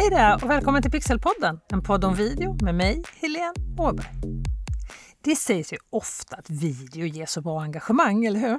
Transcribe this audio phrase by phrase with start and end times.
[0.00, 4.06] Hej där och välkommen till Pixelpodden, en podd om video med mig, Helene Åberg.
[5.20, 8.58] Det sägs ju ofta att video ger så bra engagemang, eller hur?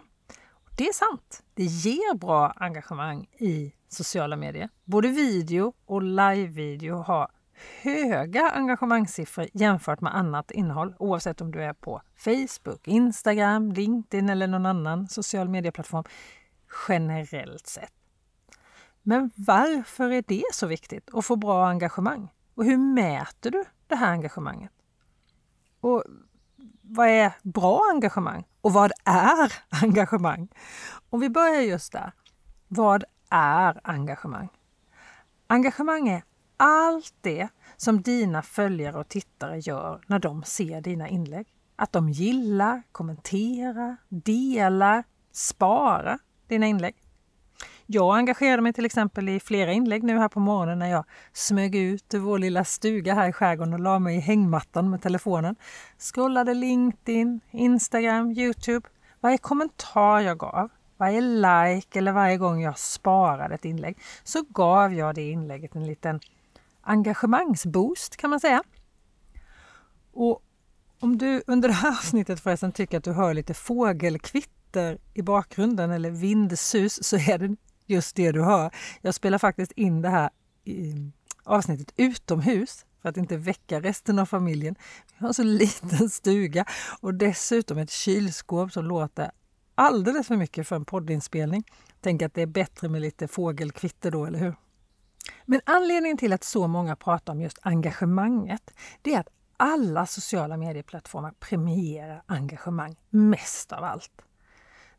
[0.77, 1.43] Det är sant.
[1.53, 4.69] Det ger bra engagemang i sociala medier.
[4.85, 7.31] Både video och live-video har
[7.81, 14.47] höga engagemangssiffror jämfört med annat innehåll oavsett om du är på Facebook, Instagram, LinkedIn eller
[14.47, 16.03] någon annan social medieplattform
[16.87, 17.98] generellt sett.
[19.09, 22.29] Men varför är det så viktigt att få bra engagemang?
[22.55, 24.71] Och hur mäter du det här engagemanget?
[25.79, 26.03] Och
[26.81, 28.43] vad är bra engagemang?
[28.61, 30.47] Och vad är engagemang?
[31.09, 32.11] Om vi börjar just där.
[32.67, 34.49] Vad är engagemang?
[35.47, 36.23] Engagemang är
[36.57, 41.47] allt det som dina följare och tittare gör när de ser dina inlägg.
[41.75, 46.95] Att de gillar, kommenterar, delar, sparar dina inlägg.
[47.91, 51.75] Jag engagerade mig till exempel i flera inlägg nu här på morgonen när jag smög
[51.75, 55.55] ut ur vår lilla stuga här i skärgården och la mig i hängmattan med telefonen.
[55.97, 58.89] Scrollade LinkedIn, Instagram, Youtube.
[59.19, 64.93] Varje kommentar jag gav, varje like eller varje gång jag sparade ett inlägg så gav
[64.93, 66.19] jag det inlägget en liten
[66.81, 68.63] engagemangsboost kan man säga.
[70.13, 70.41] Och
[70.99, 75.91] om du under det här avsnittet förresten tycker att du hör lite fågelkvitter i bakgrunden
[75.91, 77.55] eller vindsus så är det
[77.89, 78.71] just det du hör.
[79.01, 80.29] Jag spelar faktiskt in det här
[81.43, 84.75] avsnittet utomhus för att inte väcka resten av familjen.
[85.07, 86.65] Vi har en så liten stuga
[87.01, 89.31] och dessutom ett kylskåp som låter
[89.75, 91.63] alldeles för mycket för en poddinspelning.
[92.01, 94.55] Tänk att det är bättre med lite fågelkvitter då, eller hur?
[95.45, 100.57] Men anledningen till att så många pratar om just engagemanget, det är att alla sociala
[100.57, 104.11] medieplattformar premierar engagemang mest av allt.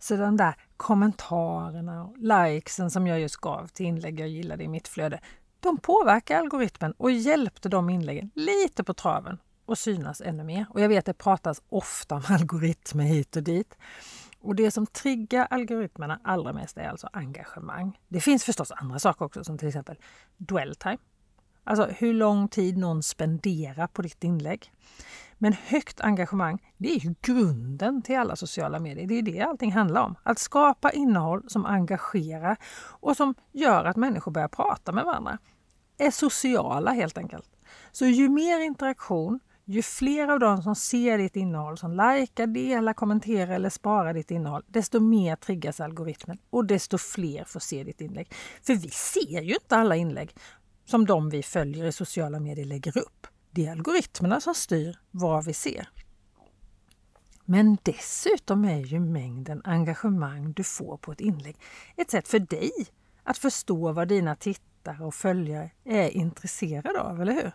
[0.00, 4.68] Så de där kommentarerna och likesen som jag just gav till inlägg jag gillade i
[4.68, 5.20] mitt flöde,
[5.60, 10.66] de påverkar algoritmen och hjälpte de inläggen lite på traven och synas ännu mer.
[10.70, 13.76] Och jag vet att det pratas ofta om algoritmer hit och dit.
[14.40, 17.98] Och det som triggar algoritmerna allra mest är alltså engagemang.
[18.08, 19.96] Det finns förstås andra saker också som till exempel
[20.36, 20.98] dwell time.
[21.64, 24.72] Alltså hur lång tid någon spenderar på ditt inlägg.
[25.42, 29.06] Men högt engagemang, det är ju grunden till alla sociala medier.
[29.06, 30.14] Det är det allting handlar om.
[30.22, 32.56] Att skapa innehåll som engagerar
[33.00, 35.38] och som gör att människor börjar prata med varandra.
[35.98, 37.50] Är sociala helt enkelt.
[37.92, 42.92] Så ju mer interaktion, ju fler av dem som ser ditt innehåll, som likar, delar,
[42.92, 48.00] kommenterar eller sparar ditt innehåll, desto mer triggas algoritmen och desto fler får se ditt
[48.00, 48.32] inlägg.
[48.62, 50.34] För vi ser ju inte alla inlägg
[50.84, 53.26] som de vi följer i sociala medier lägger upp.
[53.50, 55.88] Det är algoritmerna som styr vad vi ser.
[57.44, 61.56] Men dessutom är ju mängden engagemang du får på ett inlägg
[61.96, 62.72] ett sätt för dig
[63.22, 67.52] att förstå vad dina tittare och följare är intresserade av, eller hur?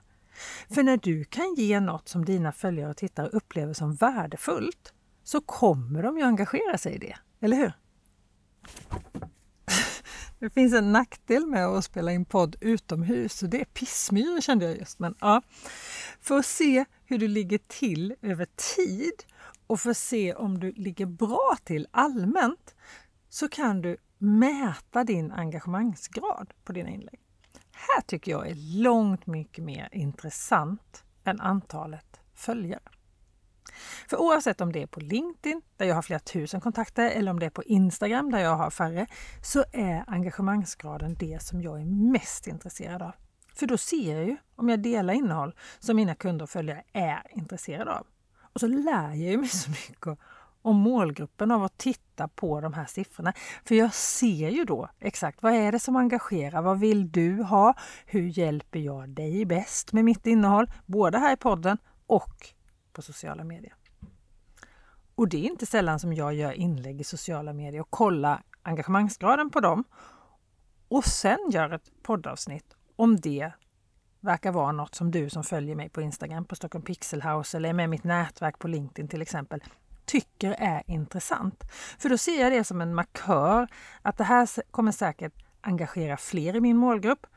[0.76, 5.42] För när du kan ge något som dina följare och tittare upplever som värdefullt så
[5.42, 7.74] kommer de ju engagera sig i det, eller hur?
[10.46, 14.66] Det finns en nackdel med att spela in podd utomhus och det är pissmyror kände
[14.66, 15.00] jag just.
[15.00, 15.42] Men, ja.
[16.22, 19.24] För att se hur du ligger till över tid
[19.68, 22.76] och för att se om du ligger bra till allmänt
[23.30, 27.20] så kan du mäta din engagemangsgrad på dina inlägg.
[27.72, 32.95] Här tycker jag är långt mycket mer intressant än antalet följare.
[34.10, 37.40] För oavsett om det är på LinkedIn, där jag har flera tusen kontakter, eller om
[37.40, 39.08] det är på Instagram, där jag har färre,
[39.42, 43.12] så är engagemangsgraden det som jag är mest intresserad av.
[43.56, 47.24] För då ser jag ju om jag delar innehåll som mina kunder och följare är
[47.30, 48.08] intresserade av.
[48.54, 50.20] Och så lär jag mig så mycket
[50.62, 53.34] om målgruppen av att titta på de här siffrorna.
[53.66, 56.62] För jag ser ju då exakt vad är det som engagerar?
[56.62, 57.74] Vad vill du ha?
[58.06, 60.72] Hur hjälper jag dig bäst med mitt innehåll?
[60.86, 62.55] Både här i podden och
[62.96, 63.74] på sociala medier.
[65.16, 69.50] Och det är inte sällan som jag gör inlägg i sociala medier och kollar engagemangsgraden
[69.50, 69.84] på dem
[70.88, 73.52] och sen gör ett poddavsnitt om det
[74.20, 77.70] verkar vara något som du som följer mig på Instagram på Stockholm Pixel House eller
[77.70, 79.64] är med i mitt nätverk på LinkedIn till exempel
[80.06, 81.64] tycker är intressant.
[82.00, 83.68] För då ser jag det som en markör
[84.02, 87.28] att det här kommer säkert engagera fler i min målgrupp.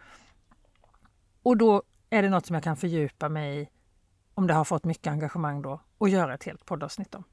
[1.42, 3.68] Och då är det något som jag kan fördjupa mig i
[4.38, 7.24] om det har fått mycket engagemang då och göra ett helt poddavsnitt om.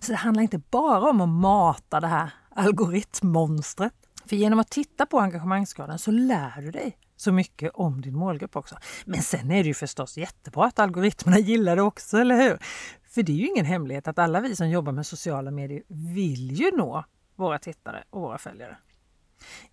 [0.00, 3.94] Så det handlar inte bara om att mata det här algoritmmonstret.
[4.24, 8.56] För genom att titta på engagemangsgraden så lär du dig så mycket om din målgrupp
[8.56, 8.76] också.
[9.04, 12.58] Men sen är det ju förstås jättebra att algoritmerna gillar det också, eller hur?
[13.08, 16.52] För det är ju ingen hemlighet att alla vi som jobbar med sociala medier vill
[16.52, 17.04] ju nå
[17.36, 18.76] våra tittare och våra följare.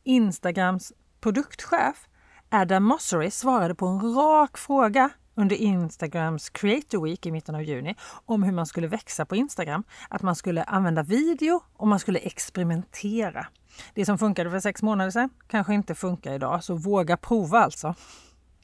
[0.04, 2.08] Instagrams produktchef
[2.50, 7.96] Adam Mossery svarade på en rak fråga under Instagrams Creator Week i mitten av juni
[8.26, 9.84] om hur man skulle växa på Instagram.
[10.10, 13.48] Att man skulle använda video och man skulle experimentera.
[13.94, 17.96] Det som funkade för sex månader sedan kanske inte funkar idag, så våga prova alltså.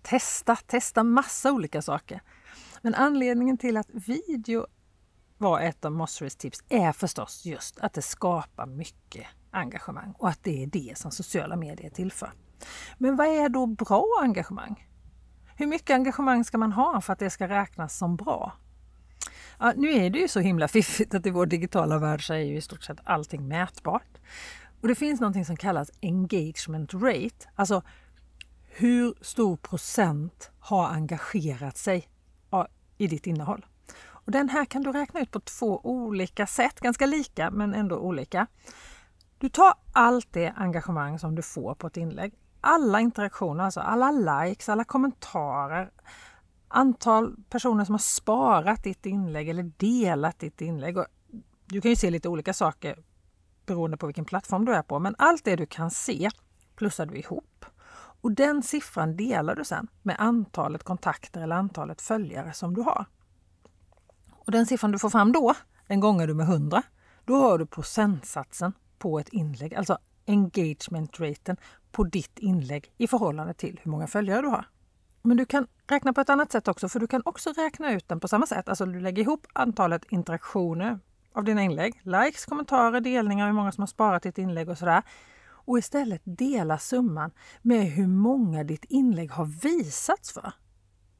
[0.01, 2.21] Testa, testa massa olika saker.
[2.81, 4.67] Men anledningen till att video
[5.37, 10.43] var ett av Mosseries tips är förstås just att det skapar mycket engagemang och att
[10.43, 12.31] det är det som sociala medier tillför.
[12.97, 14.86] Men vad är då bra engagemang?
[15.59, 18.53] Hur mycket engagemang ska man ha för att det ska räknas som bra?
[19.59, 22.37] Ja, nu är det ju så himla fiffigt att i vår digitala värld så är
[22.37, 24.17] ju i stort sett allting mätbart.
[24.81, 27.81] Och det finns någonting som kallas engagement rate, alltså
[28.63, 32.09] hur stor procent har engagerat sig
[32.97, 33.65] i ditt innehåll.
[34.05, 37.97] Och den här kan du räkna ut på två olika sätt, ganska lika men ändå
[37.97, 38.47] olika.
[39.37, 44.11] Du tar allt det engagemang som du får på ett inlägg, alla interaktioner, alltså alla
[44.11, 45.91] likes, alla kommentarer,
[46.67, 50.97] antal personer som har sparat ditt inlägg eller delat ditt inlägg.
[50.97, 51.05] Och
[51.65, 52.99] du kan ju se lite olika saker
[53.65, 56.29] beroende på vilken plattform du är på, men allt det du kan se
[56.75, 57.65] plussar du ihop.
[58.21, 63.05] Och den siffran delar du sen med antalet kontakter eller antalet följare som du har.
[64.29, 65.53] Och den siffran du får fram då,
[65.87, 66.83] den gånger du med 100.
[67.25, 71.57] Då har du procentsatsen på ett inlägg, alltså engagement-raten
[71.97, 74.65] på ditt inlägg i förhållande till hur många följare du har.
[75.21, 78.07] Men du kan räkna på ett annat sätt också, för du kan också räkna ut
[78.07, 78.69] den på samma sätt.
[78.69, 80.99] Alltså du lägger ihop antalet interaktioner
[81.33, 85.03] av dina inlägg, likes, kommentarer, delningar, hur många som har sparat ditt inlägg och sådär.
[85.49, 90.53] Och istället dela summan med hur många ditt inlägg har visats för.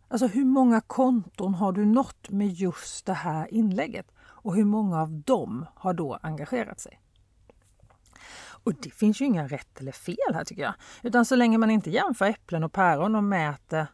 [0.08, 4.12] Alltså hur många konton har du nått med just det här inlägget?
[4.20, 7.02] Och hur många av dem har då engagerat sig?
[8.68, 10.74] Och det finns ju inga rätt eller fel här tycker jag.
[11.04, 13.88] Utan så länge man inte jämför äpplen och päron och mäter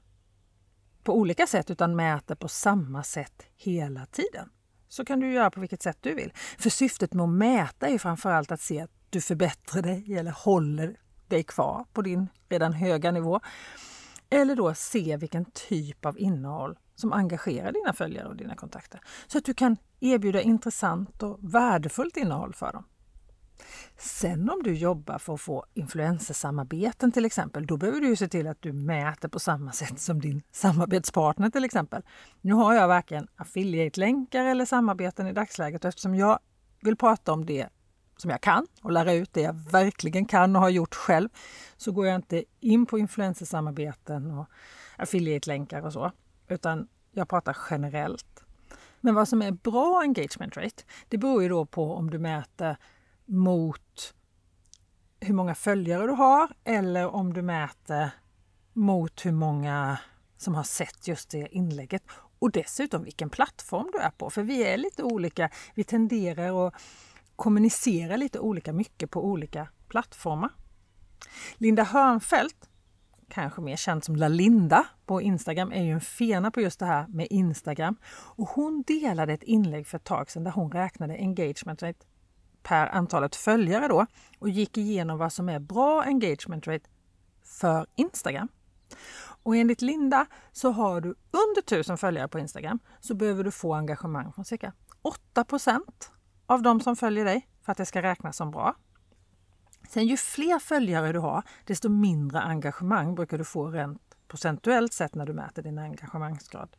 [1.04, 4.50] på olika sätt utan mäter på samma sätt hela tiden.
[4.90, 6.34] Så kan du göra på vilket sätt du vill.
[6.58, 11.00] För syftet med att mäta är framförallt att se att du förbättrar dig eller håller
[11.28, 13.40] dig kvar på din redan höga nivå.
[14.30, 19.02] Eller då se vilken typ av innehåll som engagerar dina följare och dina kontakter.
[19.28, 22.84] Så att du kan erbjuda intressant och värdefullt innehåll för dem.
[23.98, 28.28] Sen om du jobbar för att få influencersamarbeten till exempel, då behöver du ju se
[28.28, 32.02] till att du mäter på samma sätt som din samarbetspartner till exempel.
[32.42, 36.40] Nu har jag varken affiliate-länkar eller samarbeten i dagsläget och eftersom jag
[36.82, 37.70] vill prata om det
[38.18, 41.30] som jag kan och lära ut det jag verkligen kan och har gjort själv
[41.78, 44.48] så går jag inte in på influencersamarbeten och
[44.98, 46.12] affiliate-länkar och så,
[46.48, 48.44] utan jag pratar generellt.
[49.02, 52.78] Men vad som är bra engagement rate, det beror ju då på om du mäter
[53.26, 54.14] mot
[55.20, 58.10] hur många följare du har eller om du mäter
[58.74, 59.98] mot hur många
[60.38, 62.04] som har sett just det inlägget.
[62.40, 65.50] Och dessutom vilken plattform du är på, för vi är lite olika.
[65.76, 66.74] Vi tenderar att
[67.36, 70.50] kommunicera lite olika mycket på olika plattformar.
[71.58, 72.70] Linda Hörnfeldt,
[73.30, 77.08] kanske mer känd som Lalinda på Instagram, är ju en fena på just det här
[77.08, 77.96] med Instagram.
[78.06, 82.06] Och hon delade ett inlägg för ett tag sedan där hon räknade engagement rate
[82.64, 84.06] per antalet följare då
[84.40, 86.90] och gick igenom vad som är bra engagement rate
[87.44, 88.48] för Instagram.
[89.44, 93.74] Och enligt Linda så har du under 1000 följare på Instagram så behöver du få
[93.74, 94.74] engagemang från cirka
[95.36, 95.80] 8%
[96.46, 98.76] av de som följer dig för att det ska räknas som bra.
[99.90, 105.16] Sen ju fler följare du har, desto mindre engagemang brukar du få rent procentuellt sett
[105.16, 106.76] när du mäter din engagemangsgrad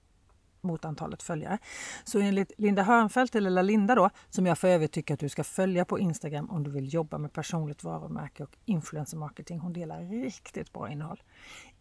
[0.64, 1.58] mot antalet följare.
[2.04, 5.44] Så enligt Linda Hörnfeldt, eller Linda då, som jag för övrigt tycker att du ska
[5.44, 9.58] följa på Instagram om du vill jobba med personligt varumärke och influencer marketing.
[9.58, 11.22] Hon delar riktigt bra innehåll.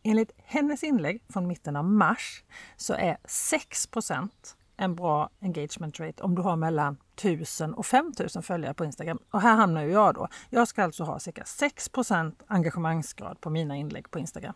[0.04, 2.44] Enligt hennes inlägg från mitten av mars
[2.78, 4.30] så är 6%
[4.78, 9.20] en bra engagement rate om du har mellan 1000 och 5000 följare på Instagram.
[9.32, 10.28] Och här hamnar ju jag då.
[10.50, 14.54] Jag ska alltså ha cirka 6% engagemangsgrad på mina inlägg på Instagram.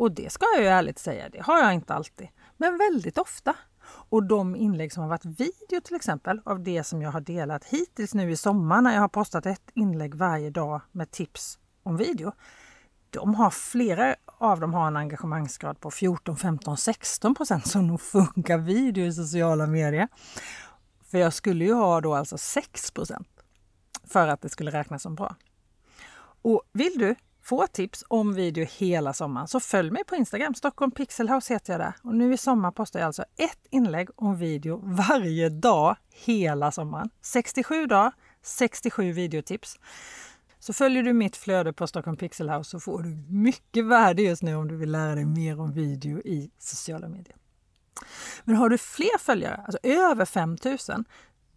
[0.00, 3.56] Och det ska jag ju ärligt säga, det har jag inte alltid, men väldigt ofta.
[3.84, 7.64] Och de inlägg som har varit video till exempel, av det som jag har delat
[7.64, 11.96] hittills nu i sommar när jag har postat ett inlägg varje dag med tips om
[11.96, 12.32] video.
[13.10, 18.00] De har flera av dem har en engagemangsgrad på 14, 15, 16 procent, så nog
[18.00, 20.08] funkar video i sociala medier.
[21.10, 23.28] För jag skulle ju ha då alltså 6 procent
[24.04, 25.36] för att det skulle räknas som bra.
[26.42, 30.54] Och vill du få tips om video hela sommaren så följ mig på Instagram.
[30.54, 31.94] Stockholm Pixelhouse heter jag där.
[32.02, 37.10] Och nu i sommar postar jag alltså ett inlägg om video varje dag hela sommaren.
[37.20, 39.78] 67 dagar, 67 videotips.
[40.58, 44.42] Så följer du mitt flöde på Stockholm Pixel House så får du mycket värde just
[44.42, 47.36] nu om du vill lära dig mer om video i sociala medier.
[48.44, 51.04] Men har du fler följare, alltså över 5000,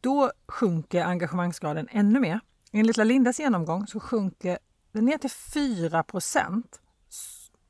[0.02, 2.40] då sjunker engagemangsgraden ännu mer.
[2.72, 4.60] Enligt Lalindas genomgång så sjunker
[5.00, 6.64] är ner till 4%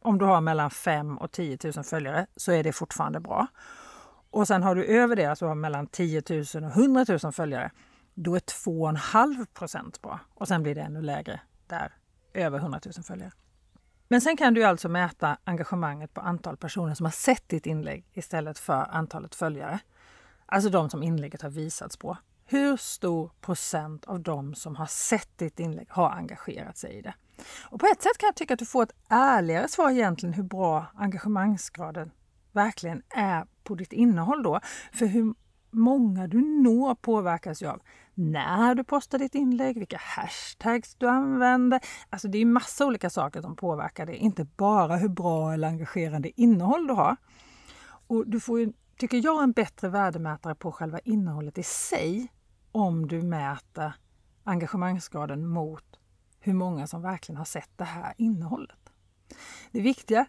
[0.03, 3.47] om du har mellan 5 och 10 000 följare så är det fortfarande bra.
[4.29, 7.71] Och sen har du över det, alltså mellan 10 000 och 100 000 följare,
[8.13, 10.19] då är 2,5 procent bra.
[10.33, 11.93] Och sen blir det ännu lägre där,
[12.33, 13.31] över 100 000 följare.
[14.07, 18.05] Men sen kan du alltså mäta engagemanget på antal personer som har sett ditt inlägg
[18.13, 19.79] istället för antalet följare.
[20.45, 22.17] Alltså de som inlägget har visats på.
[22.45, 27.13] Hur stor procent av de som har sett ditt inlägg har engagerat sig i det?
[27.63, 30.43] Och på ett sätt kan jag tycka att du får ett ärligare svar egentligen hur
[30.43, 32.11] bra engagemangsgraden
[32.51, 34.59] verkligen är på ditt innehåll då.
[34.93, 35.33] För hur
[35.71, 37.81] många du når påverkas ju av
[38.13, 41.79] när du postar ditt inlägg, vilka hashtags du använder.
[42.09, 46.41] Alltså det är massa olika saker som påverkar det, inte bara hur bra eller engagerande
[46.41, 47.15] innehåll du har.
[48.07, 52.31] Och du får ju, tycker jag, en bättre värdemätare på själva innehållet i sig
[52.71, 53.93] om du mäter
[54.43, 55.99] engagemangsgraden mot
[56.39, 58.79] hur många som verkligen har sett det här innehållet.
[59.71, 60.25] Det viktiga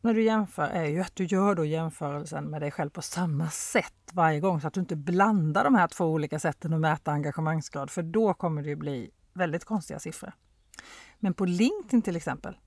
[0.00, 3.50] när du jämför är ju att du gör då jämförelsen med dig själv på samma
[3.50, 7.12] sätt varje gång så att du inte blandar de här två olika sätten att mäta
[7.12, 10.32] engagemangsgrad för då kommer det bli väldigt konstiga siffror.
[11.18, 12.58] Men på LinkedIn till exempel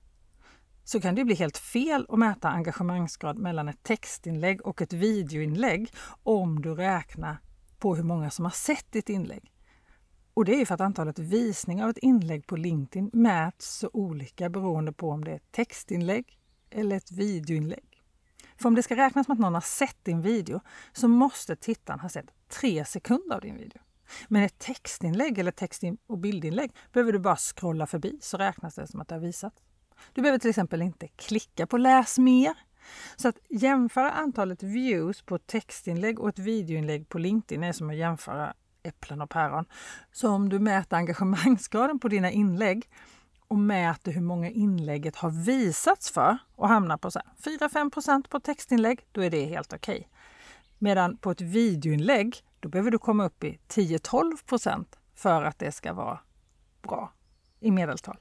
[0.84, 5.90] så kan det bli helt fel att mäta engagemangsgrad mellan ett textinlägg och ett videoinlägg
[6.22, 7.38] om du räknar
[7.78, 9.50] på hur många som har sett ditt inlägg.
[10.34, 14.48] Och det är för att antalet visningar av ett inlägg på LinkedIn mäts så olika
[14.48, 16.38] beroende på om det är ett textinlägg
[16.70, 18.02] eller ett videoinlägg.
[18.56, 20.60] För om det ska räknas med att någon har sett din video
[20.92, 23.82] så måste tittaren ha sett tre sekunder av din video.
[24.28, 28.86] Men ett textinlägg eller text och bildinlägg behöver du bara scrolla förbi så räknas det
[28.86, 29.62] som att det har visats.
[30.12, 32.54] Du behöver till exempel inte klicka på läs mer.
[33.16, 37.90] Så att jämföra antalet views på ett textinlägg och ett videoinlägg på LinkedIn är som
[37.90, 39.64] att jämföra äpplen och päron.
[40.12, 42.90] Så om du mäter engagemangsgraden på dina inlägg
[43.48, 49.20] och mäter hur många inlägget har visats för och hamnar på 4-5% på textinlägg, då
[49.20, 49.96] är det helt okej.
[49.96, 50.08] Okay.
[50.78, 55.92] Medan på ett videoinlägg, då behöver du komma upp i 10-12% för att det ska
[55.92, 56.20] vara
[56.82, 57.12] bra
[57.60, 58.16] i medeltal.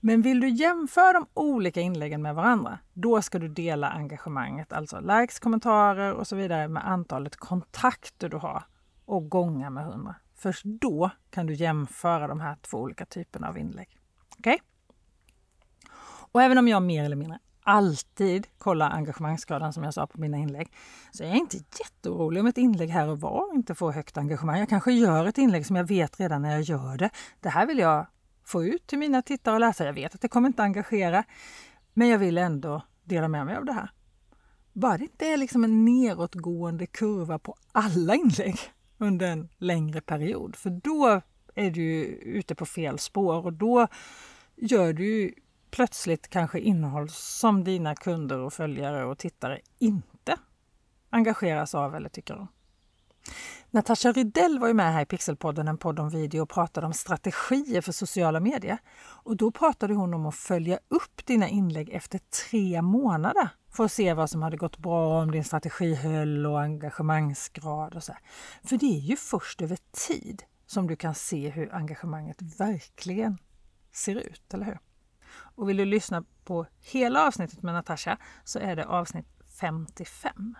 [0.00, 5.00] Men vill du jämföra de olika inläggen med varandra, då ska du dela engagemanget, alltså
[5.00, 8.64] likes, kommentarer och så vidare med antalet kontakter du har
[9.04, 10.14] och gånga med 100.
[10.34, 13.98] Först då kan du jämföra de här två olika typerna av inlägg.
[14.38, 14.54] Okej?
[14.54, 14.58] Okay?
[16.32, 20.36] Och även om jag mer eller mindre alltid kollar engagemangsgraden som jag sa på mina
[20.36, 20.72] inlägg,
[21.10, 24.58] så är jag inte jätteorolig om ett inlägg här och var inte får högt engagemang.
[24.58, 27.10] Jag kanske gör ett inlägg som jag vet redan när jag gör det.
[27.40, 28.06] Det här vill jag
[28.52, 29.88] få ut till mina tittare och läsare.
[29.88, 31.24] Jag vet att det kommer inte engagera,
[31.94, 33.90] men jag vill ändå dela med mig av det här.
[34.72, 38.56] Bara det inte är liksom en nedåtgående kurva på alla inlägg
[38.98, 41.20] under en längre period, för då
[41.54, 43.88] är du ute på fel spår och då
[44.56, 45.34] gör du
[45.70, 50.36] plötsligt kanske innehåll som dina kunder och följare och tittare inte
[51.10, 52.48] engageras av eller tycker om.
[53.70, 56.92] Natasha Rydell var ju med här i Pixelpodden, en podd om video, och pratade om
[56.92, 58.78] strategier för sociala medier.
[59.02, 63.92] Och då pratade hon om att följa upp dina inlägg efter tre månader för att
[63.92, 68.12] se vad som hade gått bra, om din strategi höll och engagemangsgrad och så.
[68.64, 73.38] För det är ju först över tid som du kan se hur engagemanget verkligen
[73.92, 74.78] ser ut, eller hur?
[75.54, 79.26] Och vill du lyssna på hela avsnittet med Natasha så är det avsnitt
[79.60, 80.56] 55.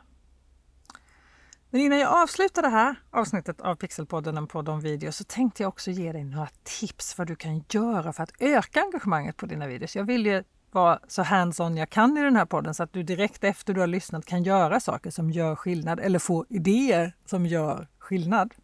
[1.72, 5.62] Men innan jag avslutar det här avsnittet av Pixelpodden, en podd om video, så tänkte
[5.62, 9.46] jag också ge dig några tips vad du kan göra för att öka engagemanget på
[9.46, 9.96] dina videos.
[9.96, 13.02] Jag vill ju vara så hands-on jag kan i den här podden så att du
[13.02, 17.46] direkt efter du har lyssnat kan göra saker som gör skillnad eller få idéer som
[17.46, 18.54] gör skillnad.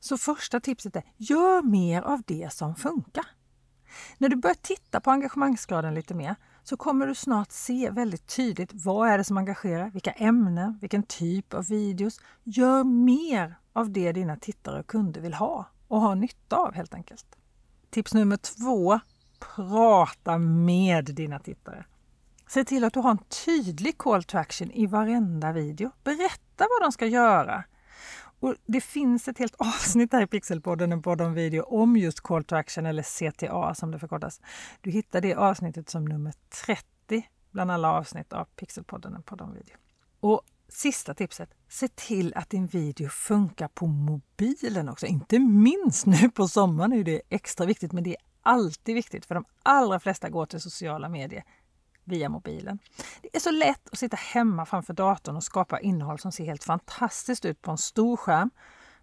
[0.00, 3.26] Så första tipset är, gör mer av det som funkar.
[4.18, 8.70] När du börjar titta på engagemangsgraden lite mer så kommer du snart se väldigt tydligt
[8.72, 12.20] vad är det som engagerar, vilka ämnen, vilken typ av videos.
[12.44, 16.94] Gör mer av det dina tittare och kunder vill ha och ha nytta av helt
[16.94, 17.26] enkelt.
[17.90, 19.00] Tips nummer två.
[19.56, 21.84] Prata med dina tittare.
[22.48, 25.90] Se till att du har en tydlig call to action i varenda video.
[26.04, 27.64] Berätta vad de ska göra.
[28.40, 32.20] Och det finns ett helt avsnitt här i Pixelpodden, en podd om video, om just
[32.20, 34.40] Call to Action eller CTA som det förkortas.
[34.80, 36.34] Du hittar det avsnittet som nummer
[36.66, 36.84] 30
[37.50, 39.76] bland alla avsnitt av Pixelpodden, en podd om video.
[40.20, 45.06] Och sista tipset, Se till att din video funkar på mobilen också.
[45.06, 49.34] Inte minst nu på sommaren är det extra viktigt, men det är alltid viktigt för
[49.34, 51.44] de allra flesta går till sociala medier
[52.04, 52.78] via mobilen.
[53.22, 56.64] Det är så lätt att sitta hemma framför datorn och skapa innehåll som ser helt
[56.64, 58.50] fantastiskt ut på en stor skärm.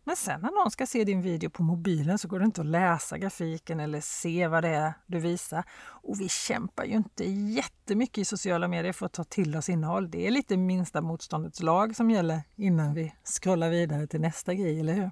[0.03, 2.67] Men sen när någon ska se din video på mobilen så går det inte att
[2.67, 5.63] läsa grafiken eller se vad det är du visar.
[5.81, 10.11] Och vi kämpar ju inte jättemycket i sociala medier för att ta till oss innehåll.
[10.11, 14.79] Det är lite minsta motståndets lag som gäller innan vi scrollar vidare till nästa grej,
[14.79, 15.11] eller hur?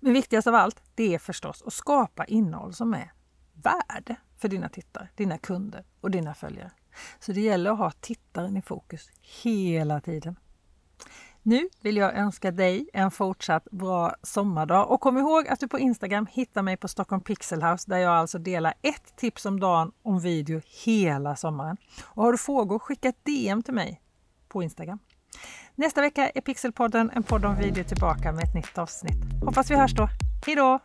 [0.00, 3.12] Men viktigast av allt, det är förstås att skapa innehåll som är
[3.52, 6.70] värde för dina tittare, dina kunder och dina följare.
[7.20, 9.10] Så det gäller att ha tittaren i fokus
[9.42, 10.36] hela tiden.
[11.42, 15.78] Nu vill jag önska dig en fortsatt bra sommardag och kom ihåg att du på
[15.78, 19.92] Instagram hittar mig på Stockholm Pixel House där jag alltså delar ett tips om dagen
[20.02, 21.76] om video hela sommaren.
[22.04, 24.00] Och har du frågor, skicka ett DM till mig
[24.48, 24.98] på Instagram.
[25.74, 29.44] Nästa vecka är Pixelpodden, en podd om video, tillbaka med ett nytt avsnitt.
[29.44, 30.08] Hoppas vi hörs då.
[30.46, 30.80] Hejdå!